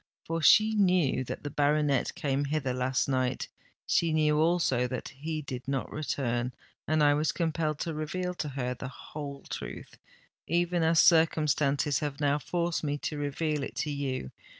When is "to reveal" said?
7.81-8.33, 12.97-13.61